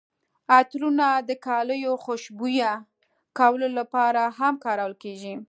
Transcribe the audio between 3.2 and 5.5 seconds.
کولو لپاره هم کارول کیږي.